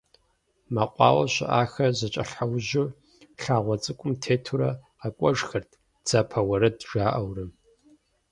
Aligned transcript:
Мэкъуауэ 0.73 1.25
щыӏахэр 1.33 1.91
зэкӏэлъхьэужьу 1.99 2.93
лъагъуэ 3.41 3.75
цӏыкӏум 3.83 4.13
тетурэ 4.21 4.69
къэкӏуэжхэрт 4.99 5.71
дзапэ 6.03 6.39
уэрэд 6.47 6.77
жаӏэурэ. 6.89 7.45